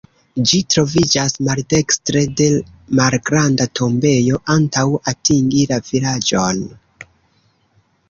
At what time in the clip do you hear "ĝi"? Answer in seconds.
0.51-0.59